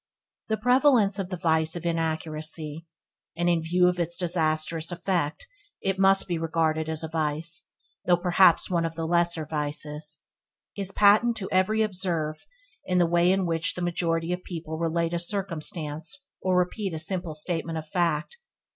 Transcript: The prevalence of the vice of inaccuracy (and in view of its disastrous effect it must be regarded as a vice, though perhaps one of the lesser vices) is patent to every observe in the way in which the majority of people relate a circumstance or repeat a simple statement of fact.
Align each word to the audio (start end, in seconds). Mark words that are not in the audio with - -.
The 0.47 0.57
prevalence 0.57 1.19
of 1.19 1.29
the 1.29 1.37
vice 1.37 1.75
of 1.75 1.85
inaccuracy 1.85 2.87
(and 3.37 3.47
in 3.47 3.61
view 3.61 3.87
of 3.87 3.99
its 3.99 4.17
disastrous 4.17 4.91
effect 4.91 5.45
it 5.79 5.99
must 5.99 6.27
be 6.27 6.39
regarded 6.39 6.89
as 6.89 7.03
a 7.03 7.07
vice, 7.07 7.67
though 8.07 8.17
perhaps 8.17 8.67
one 8.67 8.83
of 8.83 8.95
the 8.95 9.05
lesser 9.05 9.45
vices) 9.45 10.23
is 10.75 10.91
patent 10.91 11.37
to 11.37 11.49
every 11.51 11.83
observe 11.83 12.47
in 12.83 12.97
the 12.97 13.05
way 13.05 13.31
in 13.31 13.45
which 13.45 13.75
the 13.75 13.81
majority 13.83 14.33
of 14.33 14.43
people 14.43 14.79
relate 14.79 15.13
a 15.13 15.19
circumstance 15.19 16.25
or 16.41 16.57
repeat 16.57 16.95
a 16.95 16.97
simple 16.97 17.35
statement 17.35 17.77
of 17.77 17.87
fact. 17.87 18.37